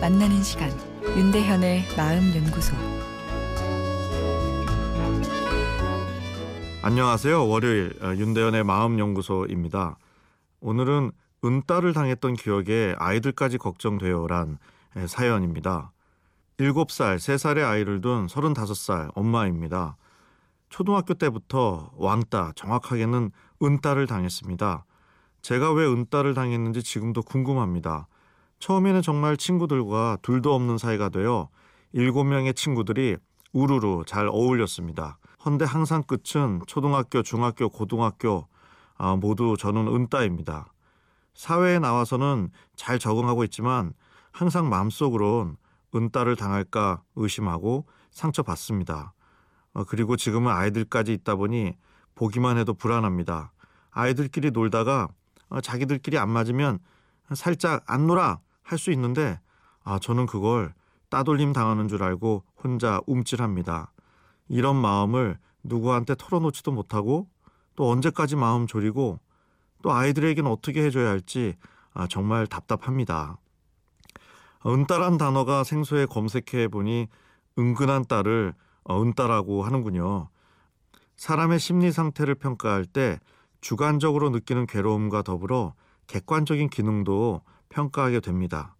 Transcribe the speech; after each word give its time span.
만나는 0.00 0.42
시간 0.42 0.68
윤대현의 1.16 1.84
마음 1.96 2.34
연구소 2.34 2.74
안녕하세요. 6.82 7.48
월요일 7.48 7.96
어, 8.02 8.12
윤대현의 8.16 8.64
마음 8.64 8.98
연구소입니다. 8.98 9.98
오늘은 10.60 11.12
은따를 11.44 11.92
당했던 11.92 12.34
기억에 12.34 12.96
아이들까지 12.98 13.58
걱정돼요란 13.58 14.58
예, 14.96 15.06
사연입니다. 15.06 15.92
7살, 16.58 17.16
3살의 17.16 17.64
아이를 17.64 18.00
둔 18.00 18.26
35살 18.26 19.12
엄마입니다. 19.14 19.96
초등학교 20.70 21.14
때부터 21.14 21.92
왕따, 21.94 22.54
정확하게는 22.56 23.30
은따를 23.62 24.08
당했습니다. 24.08 24.84
제가 25.40 25.72
왜 25.72 25.86
은따를 25.86 26.34
당했는지 26.34 26.82
지금도 26.82 27.22
궁금합니다. 27.22 28.08
처음에는 28.58 29.02
정말 29.02 29.36
친구들과 29.36 30.18
둘도 30.22 30.54
없는 30.54 30.78
사이가 30.78 31.08
되어 31.10 31.48
7명의 31.94 32.56
친구들이 32.56 33.16
우르르 33.52 34.04
잘 34.06 34.26
어울렸습니다. 34.28 35.18
헌데 35.44 35.64
항상 35.64 36.02
끝은 36.02 36.60
초등학교, 36.66 37.22
중학교, 37.22 37.68
고등학교 37.68 38.48
아, 38.96 39.16
모두 39.16 39.56
저는 39.58 39.88
은따입니다. 39.88 40.72
사회에 41.34 41.78
나와서는 41.78 42.50
잘 42.76 42.98
적응하고 42.98 43.44
있지만 43.44 43.92
항상 44.32 44.68
마음속으론 44.68 45.56
은따를 45.94 46.36
당할까 46.36 47.02
의심하고 47.16 47.86
상처받습니다. 48.10 49.12
어, 49.74 49.84
그리고 49.84 50.16
지금은 50.16 50.52
아이들까지 50.52 51.12
있다 51.12 51.36
보니 51.36 51.76
보기만 52.14 52.58
해도 52.58 52.74
불안합니다. 52.74 53.52
아이들끼리 53.90 54.50
놀다가 54.50 55.08
어, 55.48 55.60
자기들끼리 55.60 56.18
안 56.18 56.30
맞으면 56.30 56.78
살짝 57.34 57.82
안 57.86 58.06
놀아 58.06 58.40
할 58.62 58.78
수 58.78 58.90
있는데 58.92 59.40
아 59.84 59.98
저는 59.98 60.26
그걸 60.26 60.72
따돌림 61.10 61.52
당하는 61.52 61.86
줄 61.88 62.02
알고 62.02 62.42
혼자 62.62 63.00
움찔합니다. 63.06 63.92
이런 64.48 64.76
마음을 64.76 65.38
누구한테 65.62 66.14
털어놓지도 66.16 66.72
못하고 66.72 67.28
또 67.76 67.90
언제까지 67.90 68.36
마음 68.36 68.66
졸이고 68.66 69.20
또 69.82 69.92
아이들에게는 69.92 70.50
어떻게 70.50 70.82
해줘야 70.82 71.10
할지 71.10 71.56
아, 71.92 72.06
정말 72.08 72.46
답답합니다. 72.46 73.38
은따란 74.66 75.18
단어가 75.18 75.62
생소해 75.62 76.06
검색해 76.06 76.68
보니 76.68 77.08
은근한 77.58 78.06
딸을 78.06 78.54
어, 78.84 79.02
은따라고 79.02 79.62
하는군요. 79.62 80.28
사람의 81.16 81.58
심리 81.58 81.92
상태를 81.92 82.34
평가할 82.34 82.86
때 82.86 83.20
주관적으로 83.60 84.30
느끼는 84.30 84.66
괴로움과 84.66 85.22
더불어 85.22 85.74
객관적인 86.06 86.68
기능도 86.70 87.42
평가하게 87.68 88.20
됩니다. 88.20 88.76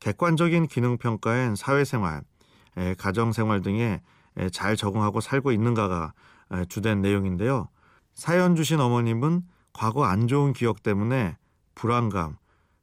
객관적인 0.00 0.66
기능 0.66 0.98
평가엔 0.98 1.54
사회생활, 1.54 2.22
가정생활 2.98 3.62
등에 3.62 4.02
잘 4.50 4.76
적응하고 4.76 5.20
살고 5.20 5.52
있는가가 5.52 6.12
주된 6.68 7.00
내용인데요. 7.00 7.68
사연 8.14 8.56
주신 8.56 8.80
어머님은 8.80 9.42
과거 9.72 10.04
안 10.04 10.28
좋은 10.28 10.52
기억 10.52 10.82
때문에 10.82 11.36
불안감, 11.74 12.36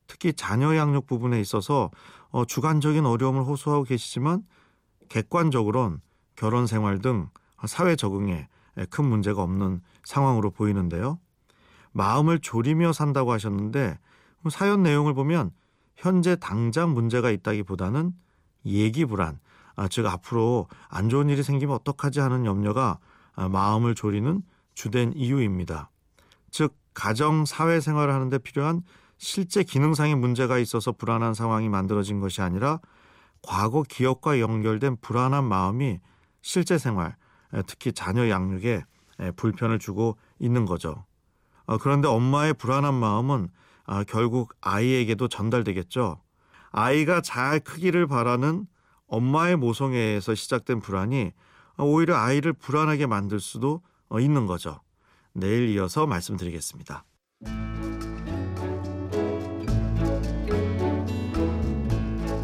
특히 0.08 0.34
자녀 0.34 0.76
양육 0.76 1.06
부분에 1.06 1.40
있어서 1.40 1.92
어, 2.32 2.46
주관적인 2.46 3.06
어려움을 3.06 3.44
호소하고 3.44 3.84
계시지만 3.84 4.44
객관적으론 5.10 6.02
결혼 6.36 6.68
생활 6.68 7.00
등 7.00 7.30
사회 7.68 7.96
적응에 7.96 8.48
큰 8.90 9.06
문제가 9.06 9.42
없는 9.44 9.82
상황으로 10.04 10.52
보이는데요. 10.52 11.20
마음을 11.92 12.40
졸이며 12.40 12.94
산다고 12.94 13.32
하셨는데 13.32 13.98
사연 14.50 14.84
내용을 14.84 15.14
보면 15.14 15.52
현재 15.96 16.36
당장 16.36 16.94
문제가 16.94 17.30
있다기보다는 17.30 18.14
예기 18.66 19.06
불안, 19.06 19.40
아, 19.76 19.88
즉 19.88 20.06
앞으로 20.06 20.68
안 20.88 21.10
좋은 21.10 21.30
일이 21.30 21.44
생기면 21.44 21.76
어떡하지 21.76 22.20
하는 22.20 22.46
염려가 22.46 23.00
아, 23.36 23.50
마음을 23.50 23.96
졸이는 23.96 24.42
주된 24.76 25.14
이유입니다. 25.14 25.90
즉 26.52 26.76
가정 26.94 27.46
사회 27.46 27.80
생활을 27.80 28.14
하는데 28.14 28.38
필요한 28.40 28.82
실제 29.18 29.64
기능상의 29.64 30.16
문제가 30.16 30.58
있어서 30.58 30.92
불안한 30.92 31.34
상황이 31.34 31.70
만들어진 31.70 32.20
것이 32.20 32.42
아니라 32.42 32.80
과거 33.42 33.84
기억과 33.84 34.40
연결된 34.40 34.98
불안한 35.02 35.44
마음이 35.44 36.00
실제 36.42 36.78
생활, 36.78 37.16
특히 37.68 37.92
자녀 37.92 38.30
양육에 38.30 38.84
불편을 39.36 39.80
주고 39.80 40.18
있는 40.40 40.66
거죠. 40.66 41.06
어, 41.70 41.78
그런데 41.78 42.08
엄마의 42.08 42.56
불안한 42.56 42.96
마음은 42.96 43.48
아, 43.86 44.04
결국 44.04 44.56
아이에게도 44.60 45.28
전달되겠죠. 45.28 46.20
아이가 46.72 47.22
잘 47.22 47.60
크기를 47.60 48.08
바라는 48.08 48.66
엄마의 49.06 49.56
모성애에서 49.56 50.34
시작된 50.34 50.80
불안이 50.80 51.32
오히려 51.78 52.16
아이를 52.16 52.54
불안하게 52.54 53.06
만들 53.06 53.40
수도 53.40 53.84
어, 54.10 54.20
있는 54.20 54.48
거죠. 54.48 54.82
내일 55.32 55.70
이어서 55.70 56.08
말씀드리겠습니다. 56.08 57.06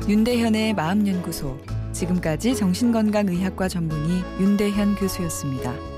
윤대현의 0.08 0.76
마음연구소 0.76 1.60
지금까지 1.94 2.56
정신건강의학과 2.56 3.70
전문의 3.70 4.24
윤대현 4.40 4.96
교수였습니다. 4.98 5.95